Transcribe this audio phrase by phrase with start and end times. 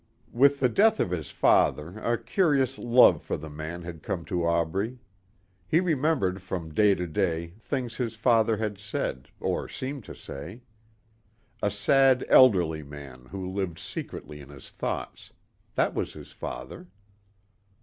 [0.31, 4.43] With the death of his father a curious love for the man had come to
[4.43, 4.97] Aubrey.
[5.67, 10.63] He remembered from day to day things his father had said, or seemed to say.
[11.61, 15.33] A sad, elderly man who lived secretly in his thoughts.
[15.75, 16.87] That was his father.